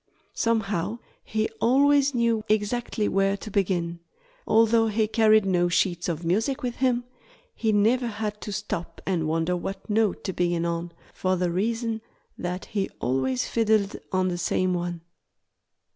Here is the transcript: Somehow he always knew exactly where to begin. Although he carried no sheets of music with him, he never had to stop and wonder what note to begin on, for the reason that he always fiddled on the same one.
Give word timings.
Somehow 0.33 0.97
he 1.23 1.47
always 1.59 2.15
knew 2.15 2.43
exactly 2.49 3.07
where 3.07 3.37
to 3.37 3.51
begin. 3.51 3.99
Although 4.47 4.87
he 4.87 5.07
carried 5.07 5.45
no 5.45 5.69
sheets 5.69 6.09
of 6.09 6.25
music 6.25 6.63
with 6.63 6.77
him, 6.77 7.03
he 7.53 7.71
never 7.71 8.07
had 8.07 8.41
to 8.41 8.51
stop 8.51 8.99
and 9.05 9.27
wonder 9.27 9.55
what 9.55 9.87
note 9.91 10.23
to 10.23 10.33
begin 10.33 10.65
on, 10.65 10.91
for 11.13 11.35
the 11.35 11.51
reason 11.51 12.01
that 12.35 12.65
he 12.65 12.89
always 12.99 13.47
fiddled 13.47 13.95
on 14.11 14.29
the 14.29 14.39
same 14.39 14.73
one. 14.73 15.01